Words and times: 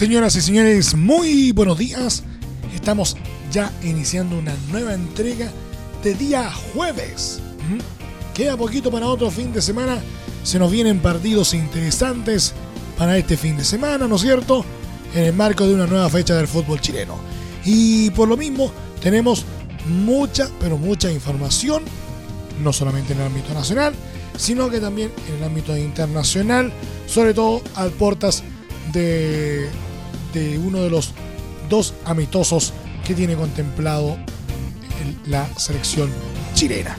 Señoras 0.00 0.34
y 0.34 0.40
señores, 0.40 0.94
muy 0.94 1.52
buenos 1.52 1.76
días. 1.76 2.22
Estamos 2.74 3.18
ya 3.52 3.70
iniciando 3.82 4.38
una 4.38 4.54
nueva 4.70 4.94
entrega 4.94 5.52
de 6.02 6.14
día 6.14 6.50
jueves. 6.72 7.38
¿Mm? 7.68 8.32
Queda 8.32 8.56
poquito 8.56 8.90
para 8.90 9.08
otro 9.08 9.30
fin 9.30 9.52
de 9.52 9.60
semana. 9.60 9.98
Se 10.42 10.58
nos 10.58 10.72
vienen 10.72 11.00
partidos 11.00 11.52
interesantes 11.52 12.54
para 12.96 13.18
este 13.18 13.36
fin 13.36 13.58
de 13.58 13.64
semana, 13.66 14.08
¿no 14.08 14.16
es 14.16 14.22
cierto? 14.22 14.64
En 15.14 15.24
el 15.24 15.32
marco 15.34 15.66
de 15.66 15.74
una 15.74 15.86
nueva 15.86 16.08
fecha 16.08 16.34
del 16.34 16.48
fútbol 16.48 16.80
chileno. 16.80 17.18
Y 17.66 18.08
por 18.12 18.26
lo 18.26 18.38
mismo 18.38 18.72
tenemos 19.02 19.44
mucha, 19.86 20.48
pero 20.60 20.78
mucha 20.78 21.12
información, 21.12 21.82
no 22.62 22.72
solamente 22.72 23.12
en 23.12 23.20
el 23.20 23.26
ámbito 23.26 23.52
nacional, 23.52 23.92
sino 24.38 24.70
que 24.70 24.80
también 24.80 25.12
en 25.28 25.34
el 25.34 25.44
ámbito 25.44 25.76
internacional, 25.76 26.72
sobre 27.06 27.34
todo 27.34 27.60
al 27.74 27.90
portas 27.90 28.42
de 28.94 29.68
de 30.32 30.58
uno 30.58 30.78
de 30.80 30.90
los 30.90 31.12
dos 31.68 31.94
amistosos 32.04 32.72
que 33.04 33.14
tiene 33.14 33.34
contemplado 33.36 34.16
la 35.26 35.46
selección 35.56 36.10
chilena. 36.54 36.96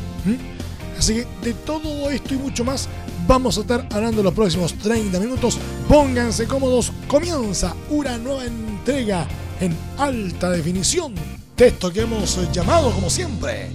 Así 0.98 1.16
que 1.16 1.28
de 1.44 1.54
todo 1.54 2.09
esto 2.09 2.34
y 2.34 2.38
mucho 2.38 2.64
más 2.64 2.88
vamos 3.28 3.58
a 3.58 3.62
estar 3.62 3.88
hablando 3.92 4.22
los 4.22 4.34
próximos 4.34 4.74
30 4.76 5.20
minutos. 5.20 5.58
Pónganse 5.88 6.48
cómodos, 6.48 6.92
comienza 7.08 7.76
una 7.90 8.18
nueva 8.18 8.46
entrega 8.46 9.28
en 9.59 9.76
alta 9.98 10.50
definición 10.50 11.14
de 11.56 11.68
esto 11.68 11.92
que 11.92 12.02
hemos 12.02 12.52
llamado 12.52 12.92
como 12.92 13.09
siempre 13.09 13.70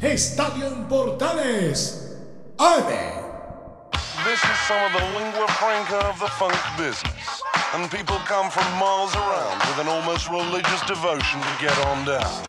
Estadio 0.00 0.66
en 0.66 0.84
Portales 0.88 2.16
AM. 2.58 3.20
This 4.24 4.38
is 4.38 4.58
some 4.68 4.80
of 4.84 4.92
the 4.92 5.18
lingua 5.18 5.46
franca 5.48 6.08
of 6.08 6.18
the 6.20 6.28
funk 6.38 6.54
business. 6.76 7.39
And 7.72 7.88
people 7.88 8.16
come 8.26 8.50
from 8.50 8.66
miles 8.80 9.14
around 9.14 9.58
with 9.60 9.78
an 9.78 9.86
almost 9.86 10.28
religious 10.28 10.82
devotion 10.88 11.40
to 11.40 11.52
get 11.60 11.72
on 11.86 12.04
down. 12.04 12.44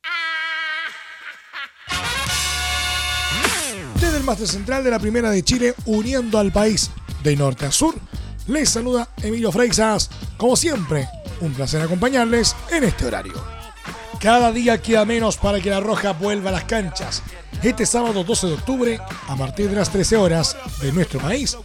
Desde 3.99 4.17
el 4.17 4.23
máster 4.23 4.47
central 4.47 4.83
de 4.83 4.89
la 4.89 4.97
Primera 4.97 5.29
de 5.29 5.43
Chile, 5.43 5.75
uniendo 5.85 6.39
al 6.39 6.51
país 6.51 6.89
de 7.23 7.35
norte 7.35 7.67
a 7.67 7.71
sur, 7.71 7.93
les 8.47 8.67
saluda 8.67 9.09
Emilio 9.21 9.51
Freixas. 9.51 10.09
Como 10.37 10.55
siempre, 10.55 11.07
un 11.39 11.53
placer 11.53 11.83
acompañarles 11.83 12.55
en 12.71 12.85
este 12.85 13.05
horario. 13.05 13.35
Cada 14.19 14.51
día 14.51 14.81
queda 14.81 15.05
menos 15.05 15.37
para 15.37 15.61
que 15.61 15.69
la 15.69 15.81
Roja 15.81 16.13
vuelva 16.13 16.49
a 16.49 16.53
las 16.53 16.63
canchas 16.63 17.21
este 17.69 17.85
sábado 17.85 18.23
12 18.23 18.47
de 18.47 18.53
octubre, 18.53 18.99
a 19.27 19.35
partir 19.35 19.69
de 19.69 19.75
las 19.75 19.91
13 19.91 20.17
horas 20.17 20.57
de 20.81 20.91
nuestro 20.91 21.19
país, 21.19 21.55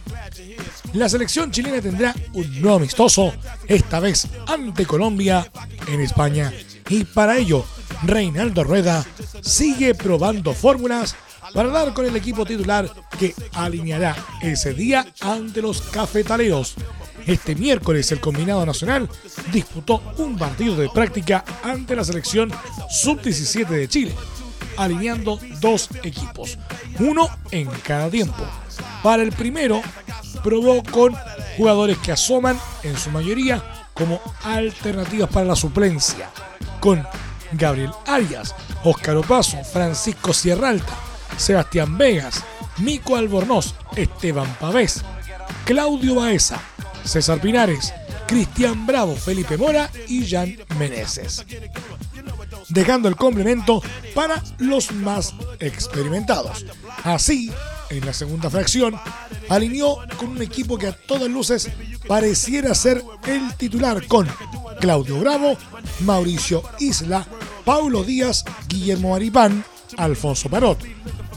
la 0.93 1.09
selección 1.09 1.51
chilena 1.51 1.81
tendrá 1.81 2.15
un 2.33 2.61
nuevo 2.61 2.77
amistoso, 2.77 3.33
esta 3.67 3.99
vez 3.99 4.27
ante 4.47 4.85
Colombia 4.85 5.49
en 5.87 6.01
España. 6.01 6.53
Y 6.89 7.03
para 7.03 7.37
ello, 7.37 7.65
Reinaldo 8.03 8.63
Rueda 8.63 9.05
sigue 9.41 9.95
probando 9.95 10.53
fórmulas 10.53 11.15
para 11.53 11.69
dar 11.69 11.93
con 11.93 12.05
el 12.05 12.15
equipo 12.15 12.45
titular 12.45 12.89
que 13.19 13.33
alineará 13.53 14.15
ese 14.41 14.73
día 14.73 15.05
ante 15.21 15.61
los 15.61 15.81
cafetaleros. 15.81 16.75
Este 17.25 17.55
miércoles 17.55 18.11
el 18.11 18.19
combinado 18.19 18.65
nacional 18.65 19.09
disputó 19.51 20.01
un 20.17 20.37
partido 20.37 20.75
de 20.75 20.89
práctica 20.89 21.43
ante 21.63 21.95
la 21.95 22.05
selección 22.05 22.51
sub-17 22.89 23.67
de 23.67 23.87
Chile 23.87 24.15
alineando 24.77 25.39
dos 25.59 25.89
equipos, 26.03 26.57
uno 26.99 27.27
en 27.51 27.67
cada 27.83 28.09
tiempo. 28.09 28.45
Para 29.03 29.23
el 29.23 29.31
primero, 29.31 29.81
probó 30.43 30.83
con 30.83 31.15
jugadores 31.57 31.97
que 31.97 32.11
asoman 32.11 32.59
en 32.83 32.97
su 32.97 33.09
mayoría 33.09 33.63
como 33.93 34.21
alternativas 34.43 35.29
para 35.29 35.45
la 35.45 35.55
suplencia, 35.55 36.29
con 36.79 37.05
Gabriel 37.53 37.91
Arias, 38.05 38.53
Óscar 38.83 39.17
Opaso, 39.17 39.63
Francisco 39.63 40.33
Sierralta, 40.33 40.93
Sebastián 41.37 41.97
Vegas, 41.97 42.43
Mico 42.77 43.15
Albornoz, 43.15 43.73
Esteban 43.95 44.55
Pavés, 44.59 45.03
Claudio 45.65 46.15
Baeza, 46.15 46.59
César 47.03 47.39
Pinares, 47.39 47.93
Cristian 48.27 48.85
Bravo, 48.85 49.15
Felipe 49.15 49.57
Mora 49.57 49.89
y 50.07 50.29
Jan 50.29 50.55
Meneses 50.77 51.45
dejando 52.69 53.07
el 53.07 53.15
complemento 53.15 53.81
para 54.13 54.41
los 54.59 54.91
más 54.91 55.33
experimentados. 55.59 56.65
Así, 57.03 57.51
en 57.89 58.05
la 58.05 58.13
segunda 58.13 58.49
fracción, 58.49 58.95
alineó 59.49 59.97
con 60.17 60.29
un 60.29 60.41
equipo 60.41 60.77
que 60.77 60.87
a 60.87 60.91
todas 60.91 61.29
luces 61.29 61.69
pareciera 62.07 62.73
ser 62.75 63.03
el 63.25 63.55
titular 63.55 64.05
con 64.07 64.27
Claudio 64.79 65.19
Bravo, 65.19 65.57
Mauricio 66.01 66.63
Isla, 66.79 67.25
Paulo 67.65 68.03
Díaz, 68.03 68.45
Guillermo 68.67 69.15
Aripán, 69.15 69.63
Alfonso 69.97 70.49
Parot, 70.49 70.79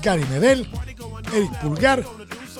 Gary 0.02 0.24
Medel, 0.30 0.68
Eric 1.32 1.60
Pulgar, 1.60 2.04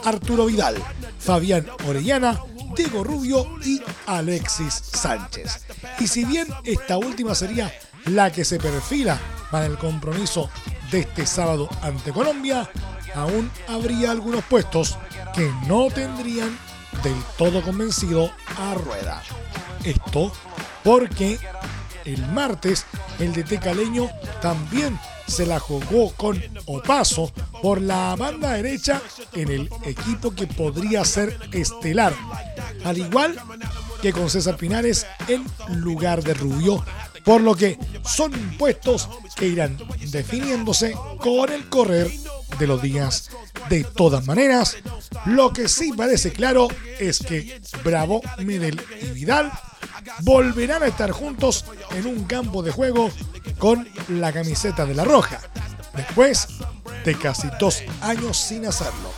Arturo 0.05 0.47
Vidal, 0.47 0.77
Fabián 1.19 1.67
Orellana, 1.87 2.41
Diego 2.77 3.05
Rubio 3.05 3.47
y 3.65 3.81
Alexis 4.07 4.73
Sánchez. 4.73 5.67
Y 5.99 6.07
si 6.07 6.25
bien 6.25 6.47
esta 6.65 6.99
última 6.99 7.35
sería 7.35 7.73
la 8.07 8.33
que 8.33 8.45
se 8.45 8.59
perfila 8.59 9.19
para 9.51 9.67
el 9.67 9.77
compromiso 9.77 10.49
de 10.91 11.01
este 11.01 11.27
sábado 11.27 11.69
ante 11.83 12.13
Colombia, 12.13 12.69
aún 13.15 13.51
habría 13.69 14.11
algunos 14.11 14.45
puestos 14.45 14.99
que 15.35 15.51
no 15.67 15.89
tendrían 15.89 16.57
del 17.03 17.17
todo 17.39 17.63
convencido 17.63 18.31
a 18.59 18.75
Rueda. 18.75 19.23
Esto 19.85 20.33
porque 20.83 21.39
el 22.05 22.27
martes 22.29 22.87
el 23.19 23.33
DT 23.33 23.61
caleño 23.61 24.09
también 24.41 24.99
se 25.27 25.47
la 25.47 25.61
jugó 25.61 26.13
con 26.15 26.43
Opaso 26.67 27.33
por 27.63 27.81
la 27.81 28.17
banda 28.17 28.55
derecha 28.55 29.01
en 29.33 29.51
el 29.51 29.71
equipo 29.85 30.35
que 30.35 30.47
podría 30.47 31.05
ser 31.05 31.39
estelar, 31.53 32.15
al 32.85 32.99
igual 32.99 33.37
que 34.03 34.13
con 34.13 34.29
César 34.31 34.57
Pinares 34.57 35.07
en 35.29 35.45
lugar 35.81 36.23
de 36.25 36.35
Rubio 36.35 36.85
por 37.25 37.41
lo 37.41 37.55
que 37.55 37.79
son 38.05 38.33
puestos 38.59 39.09
que 39.37 39.47
irán 39.47 39.77
definiéndose 40.11 40.95
con 41.19 41.51
el 41.51 41.69
correr 41.69 42.11
de 42.59 42.67
los 42.67 42.83
días. 42.83 43.31
De 43.69 43.85
todas 43.85 44.27
maneras, 44.27 44.77
lo 45.27 45.53
que 45.53 45.69
sí 45.69 45.93
parece 45.97 46.33
claro 46.33 46.69
es 46.99 47.19
que 47.21 47.61
Bravo, 47.85 48.21
Medel 48.39 48.81
y 49.01 49.07
Vidal 49.13 49.51
volverán 50.21 50.83
a 50.83 50.87
estar 50.87 51.11
juntos 51.11 51.65
en 51.93 52.07
un 52.07 52.25
campo 52.25 52.63
de 52.63 52.73
juego 52.73 53.11
con 53.59 53.89
la 54.09 54.33
camiseta 54.33 54.87
de 54.87 54.95
la 54.95 55.05
Roja, 55.05 55.41
después 55.95 56.49
de 57.05 57.15
casi 57.17 57.49
dos 57.59 57.83
años 58.03 58.37
sin 58.37 58.67
hacerlo. 58.67 59.13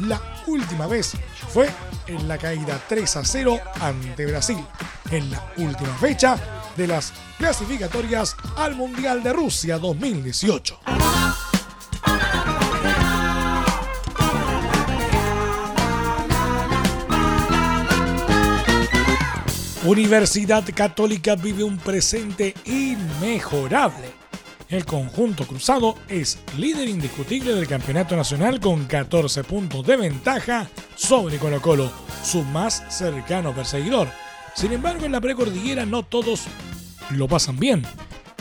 La 0.00 0.20
última 0.46 0.86
vez 0.86 1.12
fue 1.52 1.68
en 2.06 2.28
la 2.28 2.38
caída 2.38 2.80
3 2.88 3.16
a 3.16 3.24
0 3.24 3.60
ante 3.80 4.26
Brasil, 4.26 4.62
en 5.10 5.30
la 5.30 5.52
última 5.56 5.96
fecha 5.96 6.38
de 6.76 6.86
las 6.86 7.12
clasificatorias 7.38 8.36
al 8.56 8.74
Mundial 8.74 9.22
de 9.22 9.32
Rusia 9.32 9.78
2018. 9.78 10.80
Universidad 19.84 20.64
Católica 20.74 21.36
vive 21.36 21.62
un 21.62 21.78
presente 21.78 22.54
inmejorable. 22.64 24.10
El 24.68 24.84
conjunto 24.84 25.46
cruzado 25.46 25.94
es 26.08 26.40
líder 26.58 26.88
indiscutible 26.88 27.54
del 27.54 27.68
campeonato 27.68 28.16
nacional 28.16 28.58
con 28.58 28.86
14 28.86 29.44
puntos 29.44 29.86
de 29.86 29.96
ventaja 29.96 30.68
sobre 30.96 31.38
Colo 31.38 31.62
Colo, 31.62 31.92
su 32.24 32.42
más 32.42 32.82
cercano 32.88 33.54
perseguidor. 33.54 34.08
Sin 34.56 34.72
embargo, 34.72 35.04
en 35.04 35.12
la 35.12 35.20
precordillera 35.20 35.84
no 35.84 36.02
todos 36.02 36.44
lo 37.10 37.28
pasan 37.28 37.58
bien. 37.58 37.82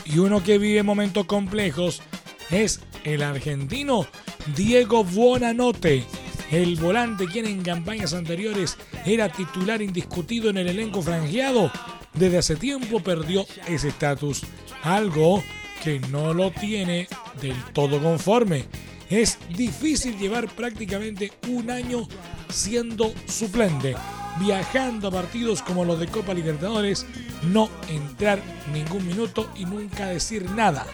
Y 0.06 0.20
uno 0.20 0.42
que 0.42 0.58
vive 0.58 0.82
momentos 0.82 1.26
complejos 1.26 2.02
es 2.50 2.80
el 3.04 3.22
argentino 3.22 4.08
Diego 4.56 5.04
Buonanote, 5.04 6.06
el 6.52 6.78
volante 6.78 7.26
quien 7.26 7.46
en 7.48 7.62
campañas 7.62 8.14
anteriores 8.14 8.78
era 9.06 9.30
titular 9.30 9.82
indiscutido 9.82 10.50
en 10.50 10.58
el 10.58 10.68
elenco 10.68 11.02
franjeado, 11.02 11.72
desde 12.14 12.38
hace 12.38 12.56
tiempo 12.56 13.02
perdió 13.02 13.46
ese 13.68 13.90
estatus, 13.90 14.44
algo 14.84 15.44
que 15.84 16.00
no 16.00 16.34
lo 16.34 16.52
tiene 16.52 17.10
del 17.42 17.62
todo 17.74 18.02
conforme. 18.02 18.66
Es 19.10 19.38
difícil 19.56 20.18
llevar 20.18 20.48
prácticamente 20.48 21.32
un 21.50 21.70
año 21.70 22.08
siendo 22.50 23.14
suplente, 23.28 23.96
viajando 24.40 25.08
a 25.08 25.12
partidos 25.12 25.62
como 25.62 25.86
los 25.86 26.00
de 26.00 26.08
Copa 26.08 26.34
Libertadores, 26.34 27.06
no 27.44 27.70
entrar 27.88 28.42
ningún 28.74 29.06
minuto 29.06 29.50
y 29.56 29.66
nunca 29.66 30.08
decir 30.08 30.50
nada. 30.52 30.86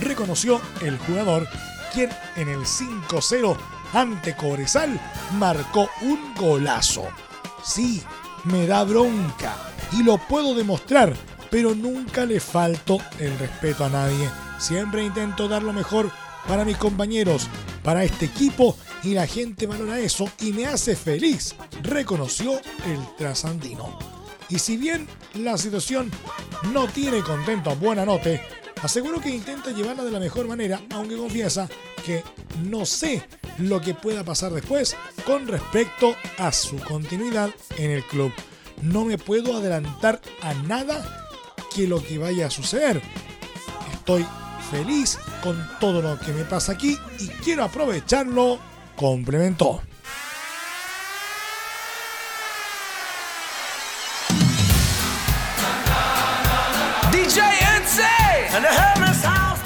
Reconoció 0.00 0.60
el 0.82 0.98
jugador, 0.98 1.48
quien 1.92 2.10
en 2.36 2.48
el 2.48 2.60
5-0 2.60 3.56
ante 3.92 4.36
Cobresal 4.36 5.00
marcó 5.38 5.88
un 6.02 6.34
golazo. 6.34 7.04
Sí, 7.64 8.02
me 8.44 8.66
da 8.66 8.84
bronca 8.84 9.56
y 9.92 10.02
lo 10.02 10.18
puedo 10.18 10.54
demostrar, 10.54 11.14
pero 11.50 11.74
nunca 11.74 12.24
le 12.26 12.40
falto 12.40 12.98
el 13.18 13.38
respeto 13.38 13.84
a 13.84 13.88
nadie. 13.88 14.28
Siempre 14.58 15.04
intento 15.04 15.48
dar 15.48 15.62
lo 15.62 15.72
mejor 15.72 16.10
para 16.46 16.64
mis 16.64 16.76
compañeros, 16.76 17.48
para 17.82 18.04
este 18.04 18.26
equipo 18.26 18.76
y 19.02 19.14
la 19.14 19.26
gente 19.26 19.66
valora 19.66 19.98
eso 19.98 20.30
y 20.40 20.52
me 20.52 20.66
hace 20.66 20.96
feliz, 20.96 21.54
reconoció 21.82 22.52
el 22.86 23.16
trasandino. 23.16 23.98
Y 24.48 24.58
si 24.58 24.76
bien 24.76 25.06
la 25.34 25.58
situación 25.58 26.10
no 26.72 26.86
tiene 26.88 27.20
contento 27.20 27.70
a 27.70 27.74
buena 27.74 28.04
note, 28.04 28.40
aseguro 28.82 29.20
que 29.20 29.30
intenta 29.30 29.72
llevarla 29.72 30.04
de 30.04 30.12
la 30.12 30.20
mejor 30.20 30.46
manera, 30.46 30.80
aunque 30.90 31.16
confiesa 31.16 31.68
que 32.04 32.22
no 32.62 32.86
sé 32.86 33.26
lo 33.58 33.80
que 33.80 33.94
pueda 33.94 34.24
pasar 34.24 34.52
después 34.52 34.96
con 35.24 35.48
respecto 35.48 36.14
a 36.38 36.52
su 36.52 36.76
continuidad 36.78 37.50
en 37.78 37.90
el 37.90 38.04
club. 38.04 38.32
No 38.82 39.04
me 39.04 39.18
puedo 39.18 39.56
adelantar 39.56 40.20
a 40.42 40.54
nada 40.54 41.26
que 41.74 41.86
lo 41.86 42.02
que 42.02 42.18
vaya 42.18 42.46
a 42.46 42.50
suceder. 42.50 43.02
Estoy 43.92 44.24
feliz 44.70 45.18
con 45.42 45.68
todo 45.80 46.02
lo 46.02 46.18
que 46.18 46.32
me 46.32 46.44
pasa 46.44 46.72
aquí 46.72 46.96
y 47.18 47.28
quiero 47.28 47.64
aprovecharlo, 47.64 48.58
complementó. 48.96 49.80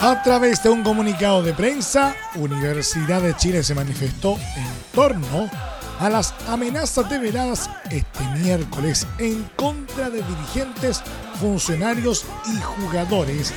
A 0.02 0.22
través 0.22 0.62
de 0.62 0.70
un 0.70 0.82
comunicado 0.82 1.42
de 1.42 1.52
prensa, 1.52 2.14
Universidad 2.34 3.20
de 3.20 3.36
Chile 3.36 3.62
se 3.62 3.74
manifestó 3.74 4.36
en 4.56 4.66
torno 4.94 5.50
a 5.98 6.08
las 6.08 6.34
amenazas 6.48 7.08
develadas 7.10 7.68
este 7.90 8.24
miércoles 8.38 9.06
en 9.18 9.44
contra 9.56 10.08
de 10.08 10.22
dirigentes, 10.22 11.02
funcionarios 11.38 12.24
y 12.46 12.58
jugadores, 12.62 13.52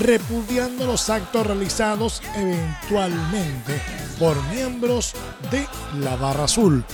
repudiando 0.00 0.86
los 0.86 1.10
actos 1.10 1.46
realizados 1.46 2.22
eventualmente 2.36 3.80
por 4.18 4.40
miembros 4.44 5.14
de 5.50 5.66
la 6.00 6.16
Barra 6.16 6.44
Azul. 6.44 6.84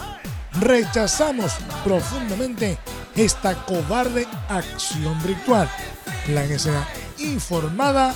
Rechazamos 0.61 1.53
profundamente 1.85 2.79
esta 3.15 3.55
cobarde 3.65 4.27
acción 4.49 5.23
virtual, 5.23 5.71
la 6.29 6.47
que 6.47 6.59
será 6.59 6.87
informada 7.19 8.15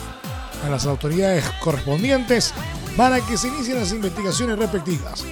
a 0.64 0.68
las 0.68 0.86
autoridades 0.86 1.44
correspondientes 1.60 2.52
para 2.96 3.20
que 3.20 3.36
se 3.36 3.48
inicien 3.48 3.78
las 3.78 3.92
investigaciones 3.92 4.58
respectivas. 4.58 5.24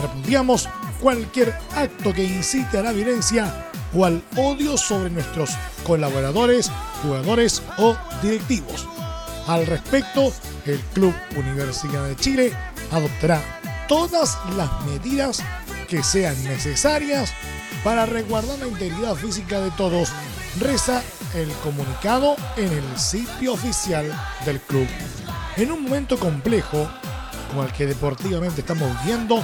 Repudiamos 0.00 0.68
cualquier 1.00 1.54
acto 1.74 2.12
que 2.12 2.24
incite 2.24 2.78
a 2.78 2.82
la 2.82 2.92
violencia 2.92 3.71
o 3.94 4.04
al 4.04 4.22
odio 4.36 4.76
sobre 4.76 5.10
nuestros 5.10 5.50
colaboradores, 5.84 6.70
jugadores 7.02 7.62
o 7.78 7.96
directivos. 8.22 8.86
Al 9.46 9.66
respecto, 9.66 10.32
el 10.66 10.78
Club 10.94 11.14
Universidad 11.36 12.06
de 12.06 12.16
Chile 12.16 12.52
adoptará 12.90 13.42
todas 13.88 14.38
las 14.56 14.70
medidas 14.84 15.42
que 15.88 16.02
sean 16.02 16.42
necesarias 16.44 17.32
para 17.84 18.06
resguardar 18.06 18.58
la 18.58 18.68
integridad 18.68 19.14
física 19.14 19.60
de 19.60 19.70
todos, 19.72 20.10
reza 20.60 21.02
el 21.34 21.50
comunicado 21.64 22.36
en 22.56 22.72
el 22.72 22.98
sitio 22.98 23.54
oficial 23.54 24.10
del 24.44 24.60
club. 24.60 24.86
En 25.56 25.72
un 25.72 25.82
momento 25.82 26.18
complejo, 26.18 26.88
como 27.50 27.64
el 27.64 27.72
que 27.72 27.86
deportivamente 27.86 28.60
estamos 28.60 28.90
viendo, 29.04 29.42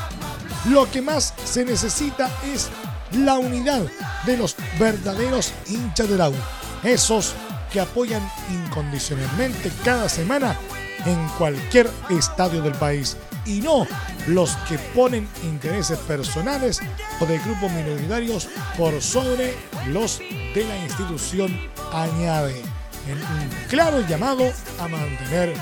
lo 0.70 0.90
que 0.90 1.02
más 1.02 1.34
se 1.44 1.64
necesita 1.64 2.30
es 2.54 2.70
la 3.12 3.38
unidad 3.38 3.82
de 4.26 4.36
los 4.36 4.56
verdaderos 4.78 5.52
hinchas 5.66 6.08
de 6.08 6.16
la 6.16 6.30
U. 6.30 6.34
Esos 6.82 7.34
que 7.72 7.80
apoyan 7.80 8.22
incondicionalmente 8.50 9.70
cada 9.84 10.08
semana 10.08 10.56
en 11.04 11.28
cualquier 11.38 11.90
estadio 12.10 12.62
del 12.62 12.74
país 12.74 13.16
y 13.44 13.60
no 13.60 13.86
los 14.26 14.56
que 14.68 14.78
ponen 14.78 15.28
intereses 15.42 15.98
personales 16.00 16.80
o 17.20 17.26
de 17.26 17.38
grupos 17.38 17.70
minoritarios 17.72 18.48
por 18.76 19.00
sobre 19.00 19.54
los 19.88 20.18
de 20.54 20.64
la 20.66 20.76
institución, 20.78 21.58
añade 21.92 22.60
en 23.08 23.18
un 23.18 23.48
claro 23.68 24.06
llamado 24.06 24.52
a 24.78 24.88
mantener 24.88 25.54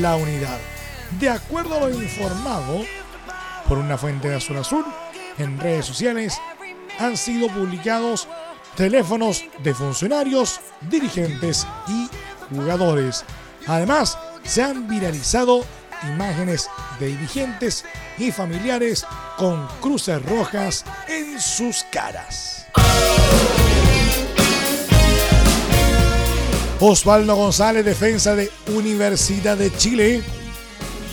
la 0.00 0.16
unidad. 0.16 0.58
De 1.18 1.30
acuerdo 1.30 1.76
a 1.76 1.88
lo 1.88 1.90
informado, 1.90 2.84
por 3.68 3.78
una 3.78 3.96
fuente 3.96 4.28
de 4.28 4.36
Azul 4.36 4.58
Azul, 4.58 4.84
en 5.38 5.58
redes 5.58 5.86
sociales 5.86 6.38
han 6.98 7.16
sido 7.16 7.48
publicados 7.48 8.28
teléfonos 8.76 9.44
de 9.62 9.74
funcionarios, 9.74 10.60
dirigentes 10.88 11.66
y 11.88 12.08
jugadores. 12.54 13.24
Además, 13.66 14.18
se 14.42 14.62
han 14.62 14.88
viralizado 14.88 15.64
imágenes 16.08 16.68
de 16.98 17.08
dirigentes 17.08 17.84
y 18.18 18.30
familiares 18.30 19.06
con 19.36 19.66
cruces 19.80 20.22
rojas 20.22 20.84
en 21.08 21.40
sus 21.40 21.84
caras. 21.90 22.66
Osvaldo 26.80 27.34
González, 27.36 27.84
defensa 27.84 28.34
de 28.34 28.50
Universidad 28.74 29.56
de 29.56 29.74
Chile, 29.74 30.22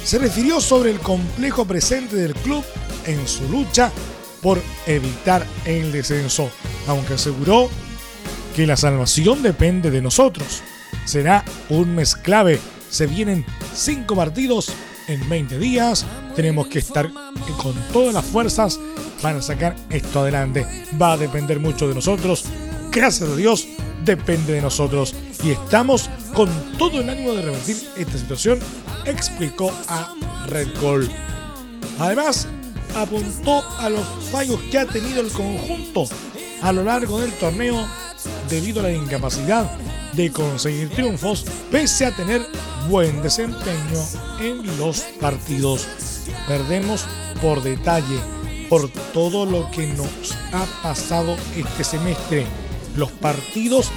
se 0.03 0.17
refirió 0.17 0.59
sobre 0.59 0.91
el 0.91 0.99
complejo 0.99 1.65
presente 1.65 2.15
del 2.15 2.33
club 2.33 2.63
en 3.05 3.25
su 3.27 3.47
lucha 3.47 3.91
por 4.41 4.61
evitar 4.87 5.45
el 5.65 5.91
descenso, 5.91 6.49
aunque 6.87 7.15
aseguró 7.15 7.69
que 8.55 8.67
la 8.67 8.75
salvación 8.75 9.43
depende 9.43 9.91
de 9.91 10.01
nosotros. 10.01 10.61
Será 11.05 11.45
un 11.69 11.95
mes 11.95 12.15
clave. 12.15 12.59
Se 12.89 13.07
vienen 13.07 13.45
cinco 13.73 14.15
partidos 14.15 14.71
en 15.07 15.27
20 15.29 15.57
días. 15.57 16.05
Tenemos 16.35 16.67
que 16.67 16.79
estar 16.79 17.09
con 17.57 17.73
todas 17.93 18.13
las 18.13 18.25
fuerzas 18.25 18.79
para 19.21 19.41
sacar 19.41 19.75
esto 19.89 20.21
adelante. 20.21 20.65
Va 21.01 21.13
a 21.13 21.17
depender 21.17 21.59
mucho 21.59 21.87
de 21.87 21.95
nosotros. 21.95 22.45
Gracias 22.91 23.29
a 23.29 23.35
Dios, 23.35 23.67
depende 24.03 24.53
de 24.53 24.61
nosotros. 24.61 25.15
Y 25.43 25.51
estamos 25.51 26.09
con 26.33 26.49
todo 26.77 26.99
el 26.99 27.09
ánimo 27.09 27.33
de 27.33 27.43
revertir 27.43 27.77
esta 27.97 28.17
situación 28.17 28.59
explicó 29.05 29.71
a 29.87 30.13
Red 30.47 30.67
Gold. 30.79 31.09
Además, 31.99 32.47
apuntó 32.95 33.63
a 33.77 33.89
los 33.89 34.05
fallos 34.31 34.59
que 34.71 34.79
ha 34.79 34.85
tenido 34.85 35.21
el 35.21 35.31
conjunto 35.31 36.05
a 36.61 36.71
lo 36.71 36.83
largo 36.83 37.19
del 37.19 37.31
torneo 37.33 37.87
debido 38.49 38.81
a 38.81 38.83
la 38.83 38.91
incapacidad 38.91 39.71
de 40.13 40.31
conseguir 40.31 40.89
triunfos 40.89 41.45
pese 41.71 42.05
a 42.05 42.15
tener 42.15 42.45
buen 42.89 43.21
desempeño 43.21 43.99
en 44.39 44.77
los 44.77 45.01
partidos. 45.19 45.87
Perdemos 46.47 47.05
por 47.41 47.63
detalle 47.63 48.19
por 48.69 48.89
todo 49.13 49.45
lo 49.45 49.69
que 49.71 49.87
nos 49.87 50.35
ha 50.53 50.65
pasado 50.81 51.35
este 51.55 51.83
semestre. 51.83 52.45
Los 52.95 53.11
partidos 53.11 53.89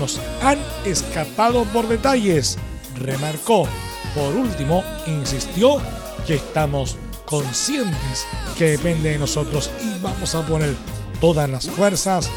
nos 0.00 0.20
han 0.42 0.58
escapado 0.84 1.64
por 1.64 1.88
detalles, 1.88 2.58
remarcó 2.96 3.68
por 4.14 4.34
último, 4.34 4.82
insistió 5.06 5.80
que 6.26 6.36
estamos 6.36 6.96
conscientes 7.28 8.26
que 8.56 8.70
depende 8.70 9.10
de 9.10 9.18
nosotros 9.18 9.70
y 9.82 10.02
vamos 10.02 10.34
a 10.34 10.46
poner 10.46 10.74
todas 11.20 11.48
las 11.48 11.68
fuerzas 11.68 12.30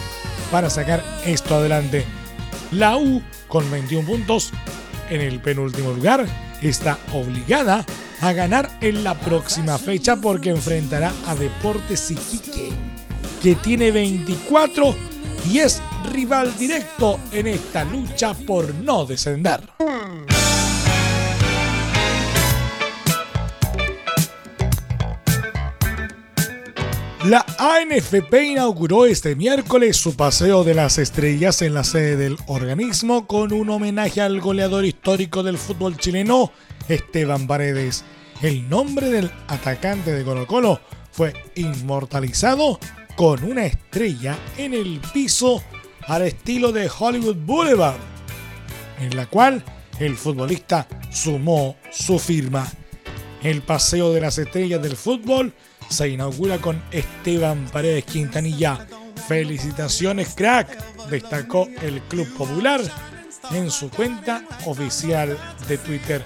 para 0.51 0.69
sacar 0.69 1.03
esto 1.25 1.55
adelante. 1.55 2.05
La 2.71 2.97
U, 2.97 3.21
con 3.47 3.69
21 3.71 4.05
puntos 4.05 4.51
en 5.09 5.21
el 5.21 5.39
penúltimo 5.41 5.91
lugar, 5.91 6.25
está 6.61 6.97
obligada 7.13 7.85
a 8.21 8.33
ganar 8.33 8.69
en 8.81 9.03
la 9.03 9.19
próxima 9.19 9.77
fecha 9.77 10.17
porque 10.17 10.49
enfrentará 10.49 11.11
a 11.25 11.35
Deportes 11.35 12.11
Iquique, 12.11 12.71
que 13.41 13.55
tiene 13.55 13.91
24 13.91 14.95
y 15.49 15.59
es 15.59 15.81
rival 16.11 16.55
directo 16.57 17.19
en 17.31 17.47
esta 17.47 17.83
lucha 17.85 18.33
por 18.33 18.73
no 18.75 19.05
descender. 19.05 19.61
La 27.25 27.45
ANFP 27.59 28.33
inauguró 28.45 29.05
este 29.05 29.35
miércoles 29.35 29.95
su 29.95 30.15
paseo 30.15 30.63
de 30.63 30.73
las 30.73 30.97
estrellas 30.97 31.61
en 31.61 31.75
la 31.75 31.83
sede 31.83 32.17
del 32.17 32.35
organismo 32.47 33.27
con 33.27 33.53
un 33.53 33.69
homenaje 33.69 34.21
al 34.21 34.41
goleador 34.41 34.85
histórico 34.85 35.43
del 35.43 35.59
fútbol 35.59 35.97
chileno, 35.97 36.51
Esteban 36.87 37.45
Paredes. 37.45 38.03
El 38.41 38.67
nombre 38.67 39.09
del 39.09 39.29
atacante 39.47 40.11
de 40.11 40.23
Colo 40.23 40.47
Colo 40.47 40.81
fue 41.11 41.33
inmortalizado 41.53 42.79
con 43.15 43.43
una 43.43 43.67
estrella 43.67 44.35
en 44.57 44.73
el 44.73 44.99
piso 45.13 45.61
al 46.07 46.23
estilo 46.23 46.71
de 46.71 46.89
Hollywood 46.89 47.37
Boulevard, 47.45 47.99
en 48.99 49.15
la 49.15 49.27
cual 49.27 49.63
el 49.99 50.15
futbolista 50.17 50.87
sumó 51.11 51.75
su 51.91 52.17
firma. 52.17 52.67
El 53.43 53.61
Paseo 53.61 54.11
de 54.11 54.21
las 54.21 54.39
Estrellas 54.39 54.81
del 54.81 54.95
Fútbol 54.95 55.53
se 55.91 56.07
inaugura 56.07 56.57
con 56.57 56.81
Esteban 56.91 57.67
Paredes 57.71 58.05
Quintanilla. 58.05 58.87
Felicitaciones, 59.27 60.33
crack, 60.35 61.09
destacó 61.09 61.67
el 61.81 62.01
Club 62.03 62.27
Popular 62.35 62.81
en 63.51 63.69
su 63.69 63.89
cuenta 63.89 64.43
oficial 64.65 65.37
de 65.67 65.77
Twitter. 65.77 66.23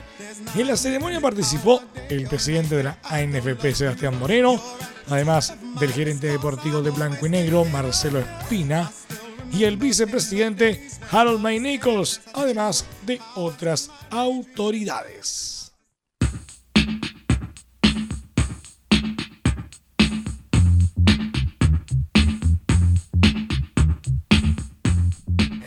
En 0.56 0.68
la 0.68 0.78
ceremonia 0.78 1.20
participó 1.20 1.82
el 2.10 2.28
presidente 2.28 2.76
de 2.76 2.84
la 2.84 3.00
ANFP, 3.04 3.74
Sebastián 3.74 4.20
Moreno, 4.20 4.62
además 5.10 5.56
del 5.80 5.92
gerente 5.92 6.28
deportivo 6.28 6.82
de 6.82 6.92
Blanco 6.92 7.26
y 7.26 7.30
Negro, 7.30 7.66
Marcelo 7.66 8.20
Espina, 8.20 8.92
y 9.52 9.64
el 9.64 9.78
vicepresidente 9.78 10.88
Harold 11.12 11.40
May 11.40 11.60
Nichols, 11.60 12.22
además 12.34 12.86
de 13.06 13.20
otras 13.36 13.90
autoridades. 14.12 15.55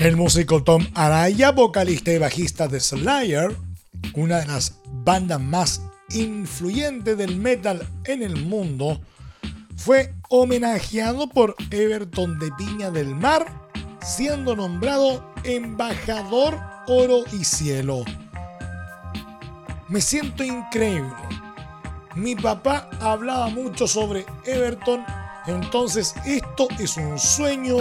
El 0.08 0.16
músico 0.16 0.62
Tom 0.62 0.86
Araya, 0.94 1.50
vocalista 1.50 2.10
y 2.10 2.16
bajista 2.16 2.66
de 2.66 2.80
Slayer, 2.80 3.54
una 4.14 4.38
de 4.38 4.46
las 4.46 4.80
bandas 5.04 5.38
más 5.38 5.82
influyentes 6.08 7.18
del 7.18 7.36
metal 7.36 7.86
en 8.06 8.22
el 8.22 8.42
mundo, 8.46 9.02
fue 9.76 10.14
homenajeado 10.30 11.28
por 11.28 11.54
Everton 11.70 12.38
de 12.38 12.50
Piña 12.52 12.90
del 12.90 13.14
Mar, 13.14 13.68
siendo 14.00 14.56
nombrado 14.56 15.30
embajador 15.44 16.58
oro 16.86 17.24
y 17.38 17.44
cielo. 17.44 18.02
Me 19.88 20.00
siento 20.00 20.42
increíble. 20.42 21.12
Mi 22.14 22.34
papá 22.34 22.88
hablaba 23.00 23.48
mucho 23.48 23.86
sobre 23.86 24.24
Everton, 24.46 25.04
entonces 25.46 26.14
esto 26.24 26.66
es 26.78 26.96
un 26.96 27.18
sueño, 27.18 27.76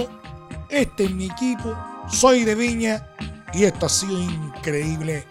este 0.68 1.06
es 1.06 1.12
mi 1.12 1.28
equipo, 1.28 1.74
soy 2.10 2.44
de 2.44 2.56
Viña 2.56 3.08
y 3.54 3.64
esto 3.64 3.86
ha 3.86 3.90
sido 3.90 4.20
increíble, 4.20 5.26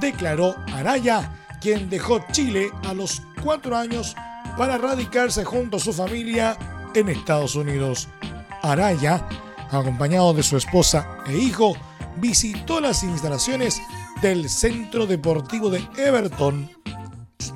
declaró 0.00 0.54
Araya, 0.74 1.46
quien 1.60 1.90
dejó 1.90 2.24
Chile 2.32 2.70
a 2.84 2.94
los 2.94 3.22
cuatro 3.42 3.76
años 3.76 4.16
para 4.56 4.78
radicarse 4.78 5.44
junto 5.44 5.76
a 5.76 5.80
su 5.80 5.92
familia 5.92 6.56
en 6.94 7.08
Estados 7.08 7.54
Unidos. 7.54 8.08
Araya, 8.62 9.26
acompañado 9.70 10.32
de 10.34 10.42
su 10.42 10.56
esposa 10.56 11.18
e 11.26 11.36
hijo, 11.36 11.76
visitó 12.16 12.80
las 12.80 13.02
instalaciones 13.02 13.80
del 14.20 14.48
Centro 14.48 15.06
Deportivo 15.06 15.70
de 15.70 15.82
Everton 15.96 16.68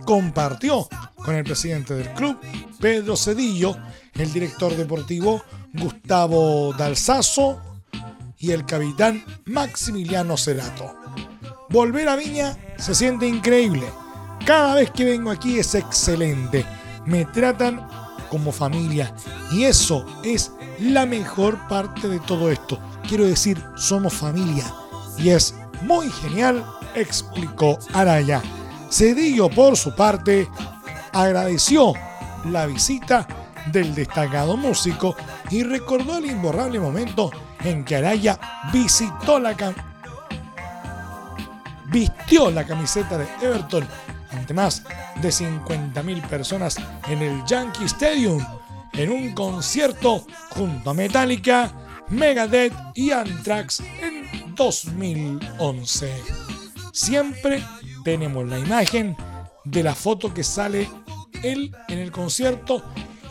compartió 0.04 0.88
con 1.16 1.34
el 1.34 1.44
presidente 1.44 1.94
del 1.94 2.10
club, 2.10 2.38
Pedro 2.80 3.16
Cedillo, 3.16 3.76
el 4.14 4.32
director 4.32 4.76
deportivo 4.76 5.42
Gustavo 5.72 6.72
Dalsazo, 6.74 7.73
y 8.44 8.52
el 8.52 8.66
capitán 8.66 9.24
Maximiliano 9.46 10.36
Cerato. 10.36 10.94
Volver 11.70 12.10
a 12.10 12.16
Viña 12.16 12.54
se 12.76 12.94
siente 12.94 13.26
increíble. 13.26 13.86
Cada 14.44 14.74
vez 14.74 14.90
que 14.90 15.04
vengo 15.04 15.30
aquí 15.30 15.58
es 15.58 15.74
excelente. 15.74 16.66
Me 17.06 17.24
tratan 17.24 17.88
como 18.28 18.52
familia 18.52 19.14
y 19.50 19.64
eso 19.64 20.04
es 20.22 20.52
la 20.78 21.06
mejor 21.06 21.56
parte 21.68 22.06
de 22.06 22.20
todo 22.20 22.50
esto. 22.50 22.78
Quiero 23.08 23.24
decir, 23.24 23.62
somos 23.76 24.12
familia 24.12 24.70
y 25.16 25.30
es 25.30 25.54
muy 25.80 26.10
genial, 26.10 26.66
explicó 26.94 27.78
Araya. 27.94 28.42
Cedillo, 28.90 29.48
por 29.48 29.78
su 29.78 29.94
parte, 29.94 30.50
agradeció 31.12 31.94
la 32.44 32.66
visita 32.66 33.26
del 33.72 33.94
destacado 33.94 34.58
músico 34.58 35.16
y 35.50 35.62
recordó 35.62 36.18
el 36.18 36.26
imborrable 36.26 36.78
momento 36.78 37.30
en 37.64 37.84
que 37.84 37.96
Araya 37.96 38.38
visitó 38.72 39.38
la 39.38 39.54
vistió 41.86 42.50
la 42.50 42.66
camiseta 42.66 43.18
de 43.18 43.26
Everton 43.40 43.86
ante 44.30 44.54
más 44.54 44.82
de 45.20 45.28
50.000 45.28 46.28
personas 46.28 46.76
en 47.08 47.22
el 47.22 47.44
Yankee 47.44 47.84
Stadium 47.84 48.44
en 48.92 49.10
un 49.10 49.32
concierto 49.32 50.26
junto 50.50 50.90
a 50.90 50.94
Metallica, 50.94 51.72
Megadeth 52.08 52.72
y 52.94 53.10
Anthrax 53.10 53.80
en 53.80 54.54
2011. 54.54 56.12
Siempre 56.92 57.62
tenemos 58.04 58.46
la 58.46 58.58
imagen 58.58 59.16
de 59.64 59.82
la 59.82 59.94
foto 59.94 60.32
que 60.32 60.44
sale 60.44 60.88
él 61.42 61.74
en 61.88 61.98
el 61.98 62.12
concierto 62.12 62.82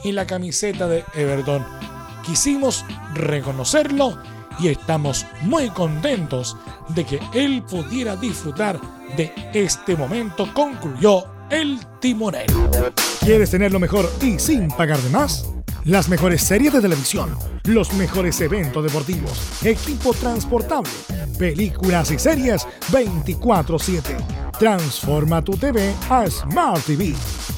y 0.04 0.12
la 0.12 0.26
camiseta 0.26 0.88
de 0.88 1.04
Everton 1.16 1.93
quisimos 2.24 2.84
reconocerlo 3.14 4.18
y 4.60 4.70
estamos 4.70 5.26
muy 5.44 5.70
contentos 5.70 6.58
de 6.90 7.06
que 7.06 7.20
él 7.34 7.64
pudiera 7.64 8.16
disfrutar 8.16 8.80
de 9.16 9.32
este 9.54 9.96
momento, 9.96 10.52
concluyó 10.54 11.26
el 11.50 11.80
timonel. 12.00 12.48
¿Quieres 13.20 13.52
tener 13.52 13.72
lo 13.72 13.80
mejor 13.80 14.12
y 14.22 14.40
sin 14.40 14.70
pagar 14.70 15.00
de 15.00 15.10
más? 15.10 15.50
Las 15.86 16.08
mejores 16.08 16.42
series 16.42 16.74
de 16.74 16.82
televisión, 16.82 17.38
los 17.66 17.94
mejores 17.94 18.40
eventos 18.42 18.84
deportivos, 18.84 19.64
equipo 19.64 20.14
transportable, 20.14 20.90
películas 21.38 22.10
y 22.12 22.20
series 22.20 22.66
24/7. 22.92 24.18
Transforma 24.58 25.42
tu 25.42 25.58
TV 25.58 25.94
a 26.10 26.26
Smart 26.30 26.86
TV. 26.86 27.14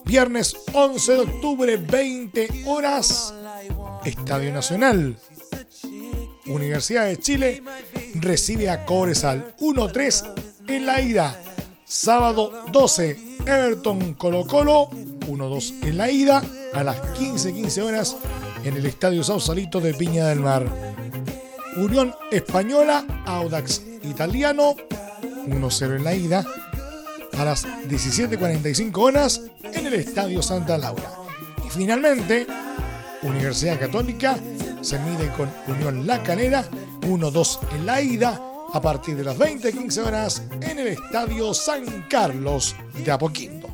Viernes 0.05 0.55
11 0.73 1.11
de 1.13 1.19
octubre, 1.19 1.77
20 1.77 2.63
horas, 2.65 3.33
Estadio 4.03 4.51
Nacional. 4.51 5.17
Universidad 6.47 7.05
de 7.05 7.17
Chile 7.17 7.63
recibe 8.15 8.69
a 8.69 8.85
Cobresal 8.85 9.55
1-3 9.59 10.33
en 10.67 10.85
la 10.85 11.01
ida. 11.01 11.39
Sábado 11.85 12.65
12, 12.71 13.37
Everton 13.45 14.15
Colo 14.15 14.45
Colo 14.45 14.89
1-2 14.89 15.87
en 15.87 15.97
la 15.97 16.09
ida 16.09 16.41
a 16.73 16.83
las 16.83 16.97
15-15 17.13 17.81
horas 17.81 18.17
en 18.63 18.75
el 18.75 18.85
Estadio 18.85 19.23
Sausalito 19.23 19.79
de 19.79 19.93
Piña 19.93 20.27
del 20.27 20.39
Mar. 20.39 20.65
Unión 21.77 22.13
Española, 22.31 23.05
Audax 23.25 23.81
Italiano 24.03 24.75
1-0 25.47 25.95
en 25.95 26.03
la 26.03 26.15
ida 26.15 26.45
a 27.41 27.45
las 27.45 27.65
17.45 27.65 28.97
horas 28.97 29.41
en 29.63 29.87
el 29.87 29.95
Estadio 29.95 30.43
Santa 30.43 30.77
Laura. 30.77 31.11
Y 31.65 31.69
finalmente, 31.69 32.45
Universidad 33.23 33.79
Católica 33.79 34.37
se 34.81 34.99
mide 34.99 35.31
con 35.35 35.49
Unión 35.67 36.05
La 36.05 36.21
Calera 36.21 36.63
1-2 37.01 37.59
en 37.73 37.85
la 37.87 37.99
ida 37.99 38.39
a 38.71 38.79
partir 38.79 39.15
de 39.15 39.23
las 39.23 39.39
20.15 39.39 40.05
horas 40.05 40.43
en 40.61 40.79
el 40.79 40.87
Estadio 40.89 41.53
San 41.55 42.05
Carlos 42.07 42.75
de 43.03 43.11
Apoquindo. 43.11 43.67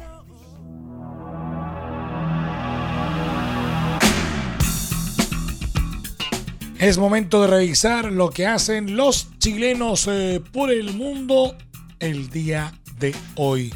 Es 6.80 6.98
momento 6.98 7.42
de 7.42 7.48
revisar 7.48 8.14
lo 8.14 8.30
que 8.30 8.46
hacen 8.48 8.96
los 8.96 9.28
chilenos 9.40 10.08
eh, 10.08 10.42
por 10.54 10.72
el 10.72 10.94
mundo 10.94 11.58
el 12.00 12.30
día 12.30 12.72
de 13.00 13.16
hoy. 13.36 13.74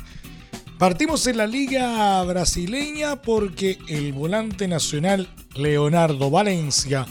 Partimos 0.77 1.27
en 1.27 1.37
la 1.37 1.45
liga 1.45 2.23
brasileña 2.23 3.21
porque 3.21 3.77
el 3.87 4.13
volante 4.13 4.67
nacional 4.67 5.29
Leonardo 5.55 6.31
Valencia 6.31 7.05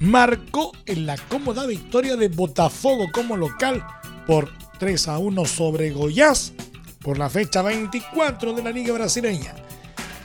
marcó 0.00 0.72
en 0.86 1.06
la 1.06 1.16
cómoda 1.16 1.64
victoria 1.66 2.16
de 2.16 2.28
Botafogo 2.28 3.12
como 3.12 3.36
local 3.36 3.84
por 4.26 4.50
3 4.80 5.06
a 5.08 5.18
1 5.18 5.44
sobre 5.44 5.92
Goiás 5.92 6.52
por 7.00 7.18
la 7.18 7.30
fecha 7.30 7.62
24 7.62 8.54
de 8.54 8.62
la 8.62 8.72
liga 8.72 8.92
brasileña. 8.92 9.54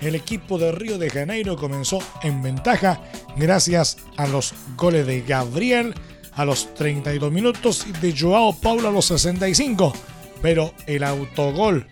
El 0.01 0.15
equipo 0.15 0.57
de 0.57 0.71
Río 0.71 0.97
de 0.97 1.09
Janeiro 1.09 1.55
comenzó 1.55 1.99
en 2.23 2.41
ventaja 2.41 2.99
gracias 3.35 3.97
a 4.15 4.25
los 4.27 4.53
goles 4.75 5.05
de 5.05 5.21
Gabriel 5.21 5.93
a 6.33 6.45
los 6.45 6.73
32 6.73 7.31
minutos 7.31 7.85
y 7.87 7.91
de 7.99 8.15
Joao 8.17 8.53
Paulo 8.59 8.87
a 8.87 8.91
los 8.91 9.05
65 9.05 9.93
pero 10.41 10.73
el 10.85 11.03
autogol 11.03 11.85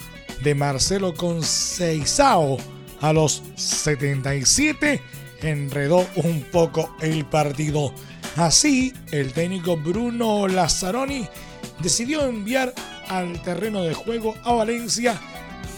de 0.44 0.56
Marcelo 0.56 1.14
Conceizao 1.14 2.58
a 3.02 3.14
los 3.14 3.44
77 3.56 5.02
enredó 5.42 6.06
un 6.16 6.42
poco 6.52 6.96
el 7.02 7.26
partido. 7.26 7.94
Así, 8.36 8.94
el 9.12 9.34
técnico 9.34 9.78
Bruno 9.78 10.48
Lazzaroni 10.48 11.28
decidió 11.80 12.26
enviar 12.26 12.74
al 13.08 13.42
terreno 13.42 13.84
de 13.84 13.94
juego 13.94 14.36
a 14.44 14.54
Valencia, 14.54 15.20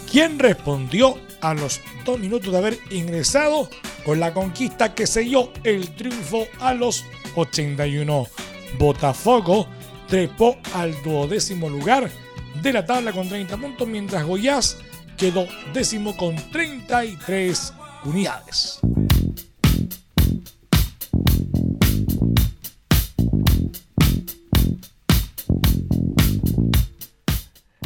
quien 0.10 0.40
respondió 0.40 1.18
a 1.42 1.54
los 1.54 1.82
dos 2.06 2.20
minutos 2.20 2.52
de 2.52 2.58
haber 2.58 2.80
ingresado 2.90 3.70
con 4.06 4.20
la 4.20 4.34
conquista 4.34 4.96
que 4.96 5.06
selló 5.06 5.52
el 5.64 5.90
triunfo 5.96 6.48
a 6.60 6.74
los 6.74 7.04
81. 7.36 8.28
Botafogo 8.80 9.68
trepó 10.08 10.58
al 10.74 11.00
duodécimo 11.04 11.70
lugar 11.70 12.10
de 12.62 12.74
la 12.74 12.86
tabla 12.86 13.12
con 13.12 13.28
30 13.28 13.58
puntos, 13.58 13.88
mientras 13.88 14.26
Goiás 14.26 14.78
quedó 15.18 15.48
décimo 15.74 16.16
con 16.16 16.36
33 16.52 17.74
unidades. 18.06 18.80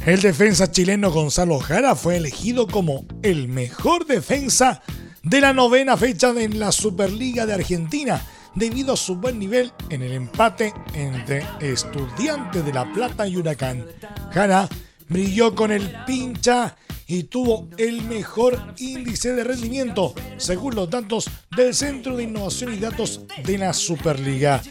El 0.05 0.19
defensa 0.19 0.71
chileno 0.71 1.11
Gonzalo 1.11 1.59
Jara 1.59 1.95
fue 1.95 2.17
elegido 2.17 2.67
como 2.67 3.05
el 3.21 3.47
mejor 3.47 4.07
defensa 4.07 4.81
de 5.21 5.41
la 5.41 5.53
novena 5.53 5.95
fecha 5.95 6.33
en 6.35 6.59
la 6.59 6.71
Superliga 6.71 7.45
de 7.45 7.53
Argentina 7.53 8.21
debido 8.55 8.93
a 8.93 8.97
su 8.97 9.15
buen 9.15 9.39
nivel 9.39 9.71
en 9.89 10.01
el 10.01 10.11
empate 10.11 10.73
entre 10.93 11.45
Estudiantes 11.59 12.65
de 12.65 12.73
La 12.73 12.91
Plata 12.91 13.27
y 13.27 13.37
Huracán. 13.37 13.85
Jara 14.31 14.67
brilló 15.07 15.55
con 15.55 15.71
el 15.71 15.93
pincha 16.05 16.75
y 17.07 17.23
tuvo 17.23 17.67
el 17.77 18.03
mejor 18.03 18.73
índice 18.77 19.33
de 19.33 19.43
rendimiento 19.43 20.13
según 20.37 20.75
los 20.75 20.89
datos 20.89 21.29
del 21.55 21.73
Centro 21.73 22.15
de 22.15 22.23
Innovación 22.23 22.73
y 22.73 22.77
Datos 22.77 23.21
de 23.43 23.57
la 23.57 23.73
Superliga. 23.73 24.61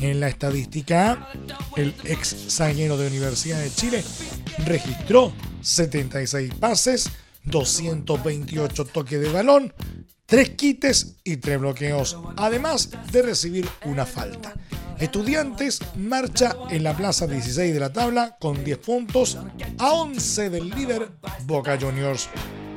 En 0.00 0.20
la 0.20 0.28
estadística 0.28 1.28
el 1.76 1.92
ex 2.04 2.36
zaguero 2.48 2.96
de 2.96 3.08
Universidad 3.08 3.60
de 3.60 3.70
Chile 3.70 4.04
registró 4.64 5.32
76 5.60 6.54
pases, 6.54 7.10
228 7.44 8.84
toques 8.84 9.20
de 9.20 9.32
balón, 9.32 9.72
tres 10.28 10.50
quites 10.50 11.16
y 11.24 11.38
tres 11.38 11.58
bloqueos, 11.58 12.18
además 12.36 12.90
de 13.10 13.22
recibir 13.22 13.66
una 13.86 14.04
falta. 14.04 14.52
Estudiantes 14.98 15.80
marcha 15.96 16.54
en 16.68 16.82
la 16.82 16.94
plaza 16.94 17.26
16 17.26 17.72
de 17.72 17.80
la 17.80 17.94
tabla 17.94 18.36
con 18.38 18.62
10 18.62 18.78
puntos 18.78 19.38
a 19.78 19.92
11 19.92 20.50
del 20.50 20.68
líder 20.68 21.08
Boca 21.46 21.78
Juniors. 21.80 22.28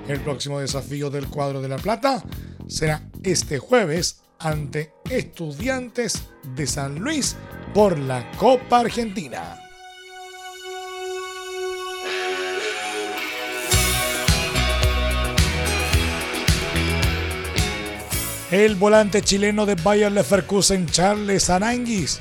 El 0.08 0.22
próximo 0.22 0.60
desafío 0.60 1.10
del 1.10 1.28
cuadro 1.28 1.62
de 1.62 1.68
La 1.68 1.78
Plata 1.78 2.24
será 2.68 3.02
este 3.22 3.60
jueves 3.60 4.22
ante 4.40 4.94
Estudiantes 5.10 6.24
de 6.56 6.66
San 6.66 7.00
Luis 7.00 7.36
por 7.74 8.00
la 8.00 8.32
Copa 8.38 8.80
Argentina. 8.80 9.71
El 18.52 18.76
volante 18.76 19.22
chileno 19.22 19.66
de 19.66 19.76
Bayer 19.76 20.12
Leverkusen, 20.12 20.86
Charles 20.86 21.50
Aranguis, 21.50 22.20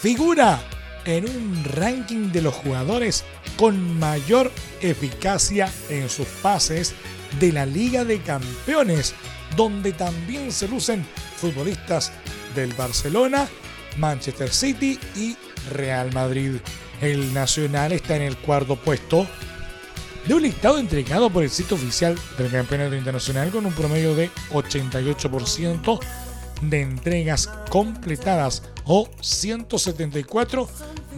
figura 0.00 0.58
en 1.04 1.28
un 1.28 1.62
ranking 1.64 2.32
de 2.32 2.40
los 2.40 2.54
jugadores 2.54 3.24
con 3.58 3.98
mayor 3.98 4.50
eficacia 4.80 5.70
en 5.90 6.08
sus 6.08 6.26
pases 6.42 6.94
de 7.38 7.52
la 7.52 7.66
Liga 7.66 8.06
de 8.06 8.22
Campeones, 8.22 9.14
donde 9.54 9.92
también 9.92 10.50
se 10.50 10.66
lucen 10.66 11.04
futbolistas 11.36 12.10
del 12.54 12.72
Barcelona, 12.72 13.46
Manchester 13.98 14.50
City 14.50 14.98
y 15.14 15.36
Real 15.70 16.10
Madrid. 16.14 16.52
El 17.02 17.34
Nacional 17.34 17.92
está 17.92 18.16
en 18.16 18.22
el 18.22 18.38
cuarto 18.38 18.76
puesto 18.76 19.26
de 20.30 20.36
un 20.36 20.42
listado 20.42 20.78
entregado 20.78 21.28
por 21.28 21.42
el 21.42 21.50
sitio 21.50 21.74
oficial 21.74 22.16
del 22.38 22.52
Campeonato 22.52 22.94
Internacional 22.94 23.50
con 23.50 23.66
un 23.66 23.72
promedio 23.72 24.14
de 24.14 24.30
88% 24.52 25.98
de 26.62 26.82
entregas 26.82 27.48
completadas 27.68 28.62
o 28.84 29.08
174 29.20 30.68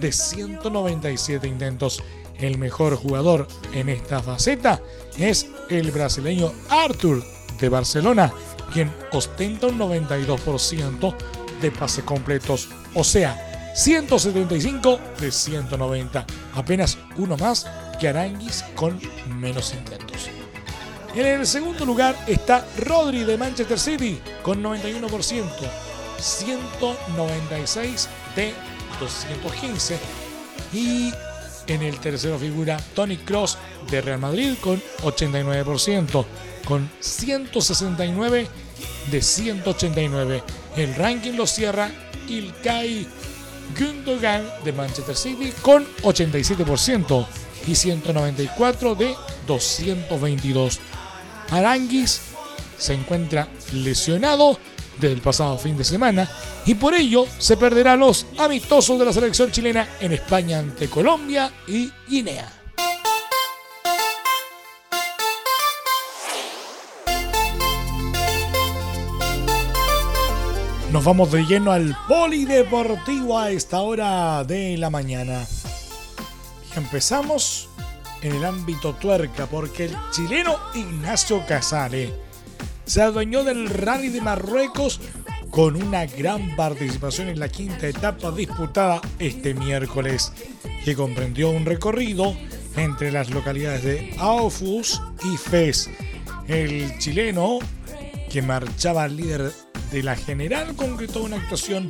de 0.00 0.12
197 0.12 1.46
intentos. 1.46 2.02
El 2.38 2.56
mejor 2.56 2.96
jugador 2.96 3.46
en 3.74 3.90
esta 3.90 4.22
faceta 4.22 4.80
es 5.18 5.46
el 5.68 5.90
brasileño 5.90 6.50
Arthur 6.70 7.22
de 7.60 7.68
Barcelona, 7.68 8.32
quien 8.72 8.90
ostenta 9.12 9.66
un 9.66 9.78
92% 9.78 11.14
de 11.60 11.70
pases 11.70 12.04
completos, 12.04 12.70
o 12.94 13.04
sea, 13.04 13.72
175 13.74 14.98
de 15.20 15.30
190, 15.30 16.26
apenas 16.54 16.96
uno 17.18 17.36
más 17.36 17.66
que 17.98 18.08
Aranguis 18.08 18.64
con 18.74 19.00
menos 19.38 19.72
intentos. 19.74 20.28
En 21.14 21.26
el 21.26 21.46
segundo 21.46 21.84
lugar 21.84 22.16
está 22.26 22.66
Rodri 22.78 23.24
de 23.24 23.36
Manchester 23.36 23.78
City 23.78 24.18
con 24.42 24.62
91%, 24.62 25.46
196 26.18 28.08
de 28.34 28.54
215. 28.98 29.98
Y 30.72 31.12
en 31.66 31.82
el 31.82 31.98
tercero 32.00 32.38
figura 32.38 32.78
Tony 32.94 33.18
Cross 33.18 33.58
de 33.90 34.00
Real 34.00 34.20
Madrid 34.20 34.54
con 34.60 34.80
89%, 35.02 36.24
con 36.66 36.90
169 37.00 38.46
de 39.10 39.22
189. 39.22 40.42
El 40.76 40.94
ranking 40.94 41.32
lo 41.32 41.46
cierra 41.46 41.90
Ilkay 42.26 43.06
Gundogan 43.78 44.46
de 44.64 44.72
Manchester 44.72 45.16
City 45.16 45.52
con 45.60 45.86
87% 46.02 47.26
y 47.66 47.74
194 47.74 48.94
de 48.94 49.14
222. 49.46 50.80
Aranguis 51.50 52.20
se 52.78 52.94
encuentra 52.94 53.48
lesionado 53.72 54.58
del 55.00 55.20
pasado 55.20 55.58
fin 55.58 55.76
de 55.76 55.84
semana 55.84 56.28
y 56.66 56.74
por 56.74 56.94
ello 56.94 57.26
se 57.38 57.56
perderá 57.56 57.96
los 57.96 58.26
amistosos 58.38 58.98
de 58.98 59.04
la 59.04 59.12
selección 59.12 59.50
chilena 59.50 59.88
en 60.00 60.12
España 60.12 60.58
ante 60.58 60.88
Colombia 60.88 61.52
y 61.66 61.90
Guinea. 62.08 62.50
Nos 70.92 71.04
vamos 71.04 71.32
de 71.32 71.42
lleno 71.46 71.72
al 71.72 71.96
polideportivo 72.06 73.38
a 73.38 73.50
esta 73.50 73.80
hora 73.80 74.44
de 74.44 74.76
la 74.76 74.90
mañana. 74.90 75.46
Empezamos 76.76 77.68
en 78.22 78.34
el 78.34 78.44
ámbito 78.44 78.94
tuerca 78.94 79.46
porque 79.46 79.86
el 79.86 79.96
chileno 80.12 80.56
Ignacio 80.74 81.44
Casale 81.46 82.12
se 82.84 83.02
adueñó 83.02 83.44
del 83.44 83.68
rally 83.68 84.08
de 84.08 84.20
Marruecos 84.20 85.00
con 85.50 85.76
una 85.76 86.06
gran 86.06 86.56
participación 86.56 87.28
en 87.28 87.38
la 87.38 87.48
quinta 87.48 87.86
etapa 87.86 88.30
disputada 88.32 89.02
este 89.18 89.52
miércoles, 89.52 90.32
que 90.84 90.96
comprendió 90.96 91.50
un 91.50 91.66
recorrido 91.66 92.34
entre 92.76 93.12
las 93.12 93.28
localidades 93.28 93.84
de 93.84 94.14
Aofus 94.18 95.02
y 95.24 95.36
Fez. 95.36 95.90
El 96.48 96.98
chileno, 96.98 97.58
que 98.30 98.40
marchaba 98.40 99.06
líder 99.08 99.52
de 99.90 100.02
la 100.02 100.16
general 100.16 100.74
concretó 100.74 101.22
una 101.22 101.36
actuación 101.36 101.86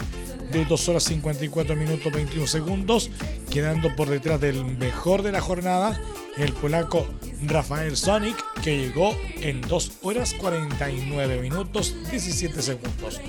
de 0.52 0.64
2 0.64 0.88
horas 0.88 1.04
54 1.04 1.74
minutos 1.76 2.12
21 2.12 2.46
segundos, 2.46 3.10
quedando 3.50 3.94
por 3.96 4.08
detrás 4.08 4.40
del 4.40 4.64
mejor 4.64 5.22
de 5.22 5.32
la 5.32 5.40
jornada, 5.40 6.00
el 6.36 6.52
polaco 6.52 7.06
Rafael 7.46 7.96
Sonic, 7.96 8.36
que 8.62 8.76
llegó 8.76 9.16
en 9.40 9.60
2 9.62 9.92
horas 10.02 10.34
49 10.34 11.40
minutos 11.40 11.94
17 12.10 12.62
segundos. 12.62 13.20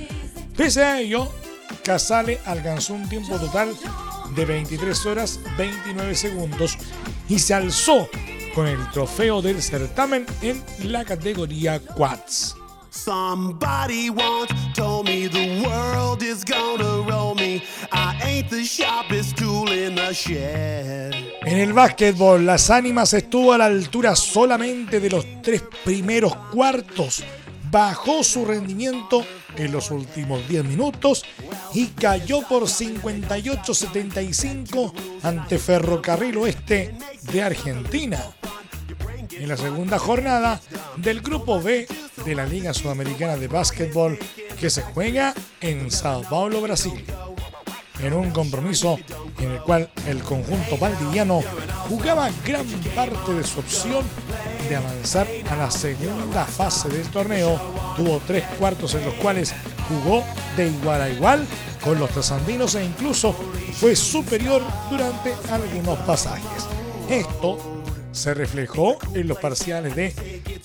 Pese 0.55 0.83
a 0.83 0.99
ello, 0.99 1.31
Casale 1.83 2.39
alcanzó 2.45 2.93
un 2.93 3.07
tiempo 3.09 3.37
total 3.37 3.75
de 4.35 4.45
23 4.45 5.05
horas 5.05 5.39
29 5.57 6.15
segundos 6.15 6.77
y 7.29 7.39
se 7.39 7.53
alzó 7.53 8.07
con 8.53 8.67
el 8.67 8.89
trofeo 8.91 9.41
del 9.41 9.61
certamen 9.61 10.25
en 10.41 10.63
la 10.91 11.05
categoría 11.05 11.79
Quads. 11.79 12.55
Somebody 12.91 14.09
the 14.09 14.09
world 14.11 14.49
En 21.45 21.57
el 21.57 21.73
básquetbol, 21.73 22.45
las 22.45 22.69
ánimas 22.69 23.13
estuvo 23.13 23.51
a 23.53 23.57
la 23.57 23.65
altura 23.65 24.15
solamente 24.15 24.99
de 24.99 25.09
los 25.09 25.25
tres 25.41 25.63
primeros 25.83 26.35
cuartos. 26.51 27.23
Bajó 27.69 28.23
su 28.23 28.45
rendimiento 28.45 29.25
en 29.57 29.71
los 29.71 29.89
últimos 29.91 30.47
10 30.47 30.65
minutos 30.65 31.23
y 31.73 31.87
cayó 31.87 32.47
por 32.47 32.63
58-75 32.63 34.93
ante 35.23 35.57
Ferrocarril 35.57 36.37
Oeste 36.37 36.95
de 37.31 37.41
Argentina 37.41 38.23
en 39.39 39.49
la 39.49 39.57
segunda 39.57 39.99
jornada 39.99 40.59
del 40.97 41.21
Grupo 41.21 41.61
B 41.61 41.87
de 42.25 42.35
la 42.35 42.45
Liga 42.45 42.73
Sudamericana 42.73 43.37
de 43.37 43.47
Básquetbol 43.47 44.17
que 44.59 44.69
se 44.69 44.81
juega 44.81 45.33
en 45.61 45.91
Sao 45.91 46.21
Paulo, 46.23 46.61
Brasil. 46.61 47.03
En 47.99 48.13
un 48.13 48.31
compromiso 48.31 48.99
en 49.39 49.51
el 49.51 49.61
cual 49.61 49.89
el 50.07 50.21
conjunto 50.23 50.77
valdiviano 50.77 51.41
jugaba 51.89 52.29
gran 52.45 52.65
parte 52.95 53.33
de 53.33 53.43
su 53.43 53.59
opción 53.59 54.03
de 54.67 54.75
avanzar 54.75 55.27
a 55.49 55.55
la 55.55 55.71
segunda 55.71 56.45
fase 56.45 56.89
del 56.89 57.07
torneo, 57.09 57.59
tuvo 57.95 58.21
tres 58.25 58.43
cuartos 58.59 58.95
en 58.95 59.05
los 59.05 59.13
cuales 59.15 59.53
jugó 59.87 60.23
de 60.57 60.67
igual 60.67 61.01
a 61.01 61.09
igual 61.09 61.47
con 61.83 61.99
los 61.99 62.09
trasandinos 62.09 62.75
e 62.75 62.85
incluso 62.85 63.33
fue 63.73 63.95
superior 63.95 64.61
durante 64.89 65.33
algunos 65.51 65.99
pasajes. 65.99 66.67
Esto 67.09 67.82
se 68.13 68.33
reflejó 68.33 68.97
en 69.13 69.27
los 69.27 69.37
parciales 69.37 69.95
de 69.95 70.13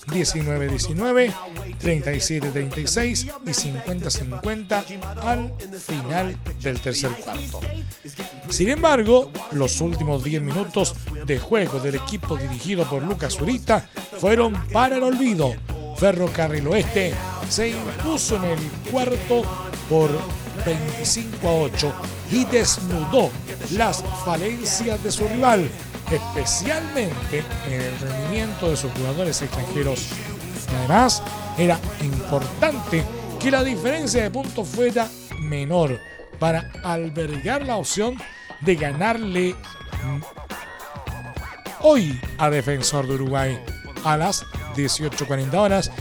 19-19, 0.07 1.33
37-36 1.81 3.31
y 3.45 3.49
50-50 3.49 4.83
al 5.21 5.53
final 5.79 6.37
del 6.61 6.79
tercer 6.79 7.11
cuarto. 7.11 7.59
Sin 8.49 8.69
embargo, 8.69 9.31
los 9.51 9.81
últimos 9.81 10.23
10 10.23 10.41
minutos 10.41 10.95
de 11.25 11.39
juego 11.39 11.79
del 11.79 11.95
equipo 11.95 12.37
dirigido 12.37 12.87
por 12.89 13.03
Lucas 13.03 13.35
Zurita 13.35 13.89
fueron 14.19 14.53
para 14.71 14.97
el 14.97 15.03
olvido. 15.03 15.53
Ferrocarril 15.97 16.67
Oeste 16.67 17.13
se 17.49 17.69
impuso 17.69 18.37
en 18.37 18.45
el 18.45 18.59
cuarto 18.89 19.43
por 19.89 20.09
25 20.65 21.47
a 21.47 21.53
8 21.53 21.93
y 22.31 22.45
desnudó 22.45 23.29
las 23.71 24.03
falencias 24.23 25.03
de 25.03 25.11
su 25.11 25.27
rival 25.27 25.69
especialmente 26.11 27.43
en 27.67 27.81
el 27.81 27.99
rendimiento 27.99 28.69
de 28.69 28.77
sus 28.77 28.91
jugadores 28.93 29.41
extranjeros. 29.41 30.09
Además, 30.77 31.21
era 31.57 31.79
importante 32.01 33.03
que 33.39 33.51
la 33.51 33.63
diferencia 33.63 34.23
de 34.23 34.31
puntos 34.31 34.67
fuera 34.67 35.07
menor 35.39 35.99
para 36.39 36.71
albergar 36.83 37.65
la 37.65 37.77
opción 37.77 38.17
de 38.61 38.75
ganarle 38.75 39.55
hoy 41.81 42.19
a 42.37 42.49
Defensor 42.49 43.07
de 43.07 43.15
Uruguay 43.15 43.59
a 44.03 44.17
las 44.17 44.45
18.40 44.75 45.53
horas 45.55 45.91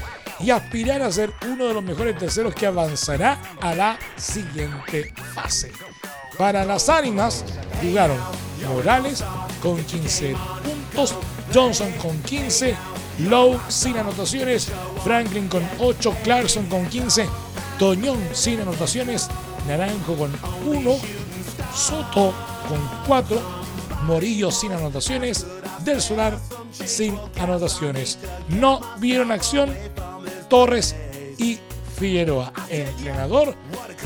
y 0.40 0.50
aspirar 0.50 1.02
a 1.02 1.10
ser 1.10 1.32
uno 1.46 1.66
de 1.66 1.74
los 1.74 1.82
mejores 1.82 2.16
terceros 2.16 2.54
que 2.54 2.66
avanzará 2.66 3.38
a 3.60 3.74
la 3.74 3.98
siguiente 4.16 5.12
fase. 5.34 5.72
Para 6.36 6.64
las 6.64 6.88
ánimas 6.88 7.44
jugaron 7.82 8.18
Morales 8.66 9.24
con 9.62 9.82
15 9.82 10.34
puntos, 10.64 11.14
Johnson 11.52 11.92
con 12.00 12.20
15, 12.22 12.76
Lowe 13.20 13.58
sin 13.68 13.96
anotaciones, 13.96 14.70
Franklin 15.04 15.48
con 15.48 15.62
8, 15.78 16.16
Clarkson 16.22 16.66
con 16.66 16.86
15, 16.86 17.28
Toñón 17.78 18.18
sin 18.32 18.60
anotaciones, 18.60 19.28
Naranjo 19.66 20.16
con 20.16 20.32
1, 20.66 20.90
Soto 21.74 22.32
con 22.68 22.80
4, 23.06 23.40
Morillo 24.04 24.50
sin 24.50 24.72
anotaciones, 24.72 25.46
Del 25.84 26.00
Solar 26.00 26.38
sin 26.72 27.18
anotaciones. 27.38 28.18
No 28.48 28.80
vieron 28.98 29.32
acción 29.32 29.74
Torres 30.48 30.94
y 31.38 31.58
Figueroa. 31.98 32.52
Entrenador 32.68 33.54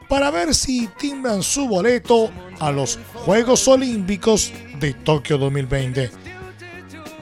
para 0.08 0.30
ver 0.30 0.54
si 0.54 0.88
timbran 0.98 1.42
su 1.42 1.68
boleto 1.68 2.30
a 2.60 2.70
los 2.70 2.98
Juegos 3.14 3.66
Olímpicos 3.68 4.52
de 4.80 4.94
Tokio 4.94 5.38
2020. 5.38 6.10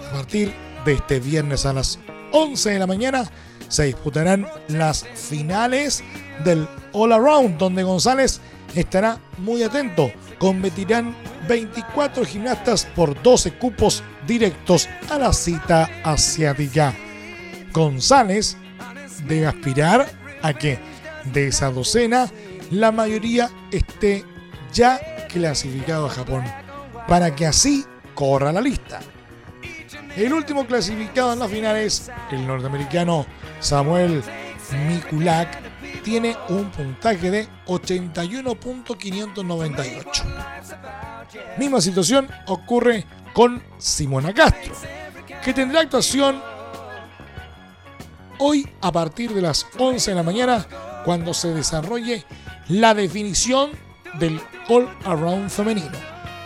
A 0.09 0.12
partir 0.12 0.52
de 0.85 0.94
este 0.94 1.20
viernes 1.20 1.66
a 1.66 1.72
las 1.72 1.98
11 2.33 2.70
de 2.70 2.78
la 2.78 2.87
mañana 2.87 3.30
se 3.68 3.85
disputarán 3.85 4.46
las 4.68 5.05
finales 5.05 6.03
del 6.44 6.66
All 6.92 7.12
Around, 7.12 7.59
donde 7.59 7.83
González 7.83 8.40
estará 8.74 9.18
muy 9.38 9.62
atento. 9.62 10.12
Competirán 10.38 11.14
24 11.48 12.24
gimnastas 12.24 12.87
por 12.94 13.20
12 13.22 13.53
cupos 13.53 14.03
directos 14.27 14.88
a 15.11 15.18
la 15.18 15.33
cita 15.33 15.88
asiática. 16.03 16.94
González 17.72 18.57
debe 19.27 19.46
aspirar 19.46 20.07
a 20.42 20.53
que 20.55 20.79
de 21.33 21.48
esa 21.48 21.70
docena 21.70 22.31
la 22.70 22.92
mayoría 22.92 23.50
esté 23.70 24.24
ya 24.72 25.00
clasificado 25.29 26.07
a 26.07 26.11
Japón, 26.11 26.44
para 27.09 27.35
que 27.35 27.46
así 27.46 27.85
corra 28.14 28.53
la 28.53 28.61
lista. 28.61 29.00
El 30.16 30.33
último 30.33 30.66
clasificado 30.66 31.33
en 31.33 31.40
las 31.40 31.50
finales, 31.50 32.11
el 32.31 32.46
norteamericano 32.46 33.27
Samuel 33.64 34.22
Mikulak, 34.87 35.59
tiene 36.03 36.37
un 36.50 36.70
puntaje 36.70 37.31
de 37.31 37.48
81.598. 37.66 40.24
Misma 41.57 41.81
situación 41.81 42.29
ocurre 42.46 43.07
con 43.33 43.62
Simona 43.79 44.35
Castro, 44.35 44.74
que 45.42 45.55
tendrá 45.55 45.81
actuación 45.81 46.42
hoy 48.38 48.68
a 48.83 48.92
partir 48.92 49.33
de 49.33 49.40
las 49.40 49.66
11 49.79 50.11
de 50.11 50.14
la 50.14 50.22
mañana 50.22 50.66
cuando 51.05 51.33
se 51.33 51.55
desarrolle 51.55 52.27
la 52.68 52.92
definición 52.92 53.70
del 54.18 54.38
All 54.68 54.90
Around 55.05 55.48
femenino. 55.48 55.96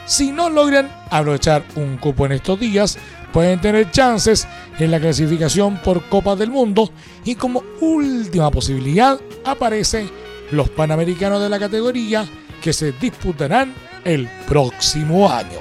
Si 0.06 0.30
no 0.30 0.48
logran 0.48 0.88
aprovechar 1.10 1.64
un 1.74 1.96
cupo 1.98 2.26
en 2.26 2.32
estos 2.32 2.60
días, 2.60 2.96
pueden 3.32 3.60
tener 3.60 3.90
chances 3.90 4.46
en 4.78 4.90
la 4.90 5.00
clasificación 5.00 5.78
por 5.78 6.02
Copa 6.08 6.36
del 6.36 6.50
Mundo 6.50 6.90
y 7.24 7.34
como 7.34 7.62
última 7.80 8.50
posibilidad 8.50 9.18
aparecen 9.44 10.10
los 10.50 10.68
Panamericanos 10.70 11.42
de 11.42 11.48
la 11.48 11.58
categoría 11.58 12.26
que 12.62 12.72
se 12.72 12.92
disputarán 12.92 13.74
el 14.04 14.28
próximo 14.46 15.30
año. 15.30 15.60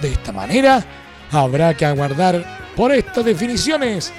De 0.00 0.12
esta 0.12 0.32
manera, 0.32 0.84
habrá 1.30 1.74
que 1.74 1.86
aguardar 1.86 2.72
por 2.76 2.92
estas 2.92 3.24
definiciones 3.24 4.12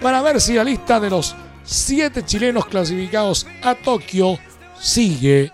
para 0.00 0.22
ver 0.22 0.40
si 0.40 0.54
la 0.54 0.64
lista 0.64 1.00
de 1.00 1.10
los 1.10 1.34
siete 1.64 2.24
chilenos 2.24 2.66
clasificados 2.66 3.46
a 3.62 3.74
Tokio 3.74 4.38
sigue 4.78 5.50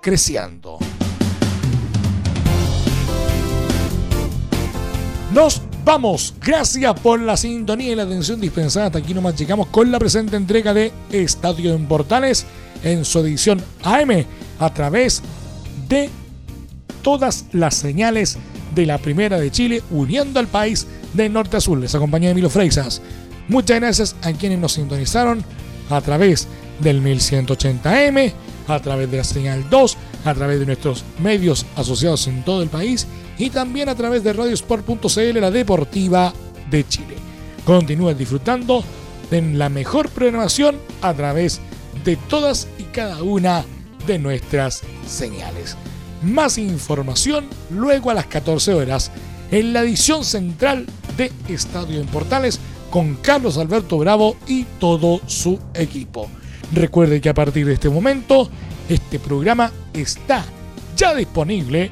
creciendo. 0.00 0.78
Nos 5.32 5.65
vamos. 5.86 6.34
Gracias 6.44 6.98
por 7.00 7.20
la 7.20 7.36
sintonía 7.36 7.92
y 7.92 7.94
la 7.94 8.02
atención 8.02 8.40
dispensada. 8.40 8.86
Hasta 8.86 8.98
aquí 8.98 9.14
nomás 9.14 9.36
llegamos 9.36 9.68
con 9.68 9.92
la 9.92 10.00
presente 10.00 10.36
entrega 10.36 10.74
de 10.74 10.92
Estadio 11.12 11.74
en 11.74 11.86
Portales 11.86 12.44
en 12.82 13.04
su 13.04 13.20
edición 13.20 13.62
AM 13.84 14.26
a 14.58 14.74
través 14.74 15.22
de 15.88 16.10
todas 17.02 17.46
las 17.52 17.76
señales 17.76 18.36
de 18.74 18.84
la 18.84 18.98
Primera 18.98 19.38
de 19.38 19.52
Chile 19.52 19.80
uniendo 19.92 20.40
al 20.40 20.48
país 20.48 20.88
de 21.14 21.28
norte 21.28 21.56
a 21.56 21.60
sur. 21.60 21.78
Les 21.78 21.94
acompaña 21.94 22.30
Emilio 22.30 22.50
Freixas. 22.50 23.00
Muchas 23.46 23.78
gracias 23.78 24.16
a 24.22 24.32
quienes 24.32 24.58
nos 24.58 24.72
sintonizaron 24.72 25.44
a 25.88 26.00
través 26.00 26.48
del 26.80 27.00
1180M, 27.00 28.32
a 28.66 28.80
través 28.80 29.08
de 29.08 29.18
la 29.18 29.24
señal 29.24 29.70
2, 29.70 29.96
a 30.24 30.34
través 30.34 30.58
de 30.58 30.66
nuestros 30.66 31.04
medios 31.22 31.64
asociados 31.76 32.26
en 32.26 32.42
todo 32.42 32.64
el 32.64 32.68
país 32.68 33.06
y 33.38 33.50
también 33.50 33.88
a 33.88 33.94
través 33.94 34.22
de 34.24 34.32
radiosport.cl, 34.32 35.40
la 35.40 35.50
deportiva 35.50 36.32
de 36.70 36.86
Chile. 36.88 37.16
Continúen 37.64 38.16
disfrutando 38.16 38.84
de 39.30 39.42
la 39.42 39.68
mejor 39.68 40.08
programación 40.10 40.76
a 41.02 41.12
través 41.14 41.60
de 42.04 42.16
todas 42.16 42.68
y 42.78 42.84
cada 42.84 43.22
una 43.22 43.64
de 44.06 44.18
nuestras 44.18 44.82
señales. 45.06 45.76
Más 46.22 46.58
información 46.58 47.46
luego 47.70 48.10
a 48.10 48.14
las 48.14 48.26
14 48.26 48.74
horas 48.74 49.10
en 49.50 49.72
la 49.72 49.82
edición 49.82 50.24
central 50.24 50.86
de 51.16 51.32
Estadio 51.48 52.00
en 52.00 52.06
Portales 52.06 52.58
con 52.90 53.16
Carlos 53.16 53.58
Alberto 53.58 53.98
Bravo 53.98 54.36
y 54.46 54.64
todo 54.78 55.20
su 55.26 55.58
equipo. 55.74 56.28
Recuerde 56.72 57.20
que 57.20 57.28
a 57.28 57.34
partir 57.34 57.66
de 57.66 57.74
este 57.74 57.90
momento 57.90 58.48
este 58.88 59.18
programa 59.18 59.72
está 59.92 60.44
ya 60.96 61.14
disponible 61.14 61.90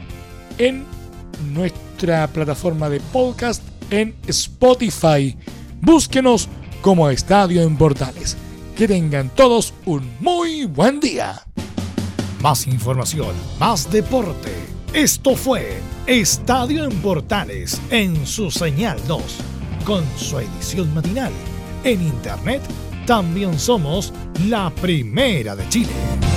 en 0.58 0.93
nuestra 1.42 2.26
plataforma 2.28 2.88
de 2.88 3.00
podcast 3.00 3.62
en 3.90 4.14
Spotify. 4.26 5.36
Búsquenos 5.80 6.48
como 6.80 7.08
Estadio 7.10 7.62
en 7.62 7.76
Portales. 7.76 8.36
Que 8.76 8.88
tengan 8.88 9.30
todos 9.30 9.72
un 9.84 10.10
muy 10.20 10.64
buen 10.64 11.00
día. 11.00 11.42
Más 12.40 12.66
información, 12.66 13.34
más 13.58 13.90
deporte. 13.90 14.52
Esto 14.92 15.34
fue 15.34 15.80
Estadio 16.06 16.84
en 16.84 16.96
Portales 17.00 17.80
en 17.90 18.26
su 18.26 18.50
señal 18.50 18.98
2, 19.08 19.22
con 19.84 20.04
su 20.18 20.38
edición 20.38 20.92
matinal. 20.94 21.32
En 21.84 22.02
internet 22.02 22.62
también 23.06 23.58
somos 23.58 24.12
la 24.46 24.70
primera 24.70 25.56
de 25.56 25.68
Chile. 25.68 26.33